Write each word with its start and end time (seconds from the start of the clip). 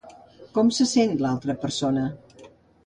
Com 0.55 0.71
se 0.79 0.87
sent 0.93 1.15
l'altra 1.21 1.59
persona? 1.67 2.09